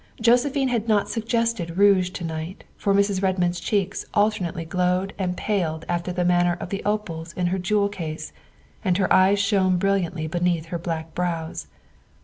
Josephine 0.19 0.69
had 0.69 0.87
not 0.87 1.09
suggested 1.09 1.77
rouge 1.77 2.09
to 2.09 2.23
night, 2.23 2.63
for 2.75 2.91
Mrs. 2.91 3.21
Redmond's 3.21 3.59
cheeks 3.59 4.03
alternately 4.15 4.65
glowed 4.65 5.13
and 5.19 5.37
paled 5.37 5.85
after 5.87 6.11
the 6.11 6.25
manner 6.25 6.57
of 6.59 6.69
the 6.69 6.81
opals 6.85 7.33
in 7.33 7.45
her 7.53 7.59
jewel 7.59 7.87
case 7.87 8.33
and 8.83 8.97
her 8.97 9.13
eyes 9.13 9.37
shone 9.37 9.77
brilliantly 9.77 10.25
beneath 10.25 10.65
her 10.73 10.79
black 10.79 11.13
brows. 11.13 11.67